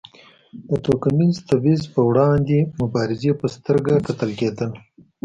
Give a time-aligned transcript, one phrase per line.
[0.67, 4.69] د توکمیز تبیض پر وړاندې مبارز په سترګه کتل کېدل.